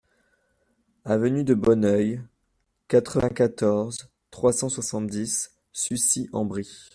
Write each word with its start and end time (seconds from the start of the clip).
Avenue 1.05 1.43
de 1.43 1.53
Bonneuil, 1.53 2.23
quatre-vingt-quatorze, 2.87 4.09
trois 4.31 4.51
cent 4.51 4.67
soixante-dix 4.67 5.51
Sucy-en-Brie 5.73 6.89